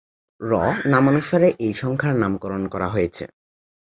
র 0.41 0.51
নামানুসারে 0.85 1.47
এই 1.65 1.73
সংখ্যার 1.73 2.15
নামকরণ 2.15 2.63
করা 2.67 2.87
হয়েছে। 2.87 3.23